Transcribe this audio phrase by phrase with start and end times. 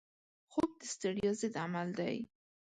[0.51, 2.15] خوب د ستړیا ضد عمل دی